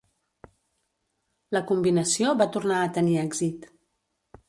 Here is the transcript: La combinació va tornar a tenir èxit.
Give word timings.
La 1.57 1.63
combinació 1.73 2.35
va 2.43 2.51
tornar 2.57 2.83
a 2.83 2.91
tenir 2.99 3.17
èxit. 3.29 3.73